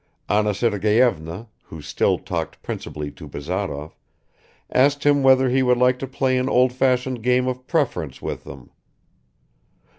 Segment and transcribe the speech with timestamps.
[0.27, 3.95] Anna Sergeyevna, who still talked principally to Bazarov,
[4.71, 8.43] asked him whether he would like to play an old fashioned game of preference with
[8.43, 8.71] them.